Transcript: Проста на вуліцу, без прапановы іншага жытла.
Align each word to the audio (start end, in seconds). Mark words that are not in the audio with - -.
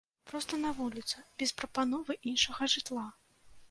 Проста 0.29 0.57
на 0.63 0.71
вуліцу, 0.79 1.23
без 1.43 1.55
прапановы 1.61 2.21
іншага 2.35 2.63
жытла. 2.77 3.09